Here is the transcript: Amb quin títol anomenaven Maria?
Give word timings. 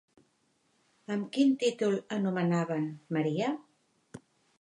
Amb 1.15 1.27
quin 1.35 1.51
títol 1.63 1.97
anomenaven 2.17 2.87
Maria? 3.19 3.51